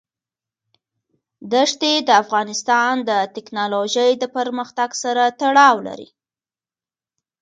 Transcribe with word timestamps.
دښتې 1.53 1.93
د 2.07 2.09
افغانستان 2.23 2.93
د 3.09 3.11
تکنالوژۍ 3.35 4.11
د 4.19 4.23
پرمختګ 4.35 4.89
سره 5.03 5.23
تړاو 5.41 5.75
لري. 5.87 6.07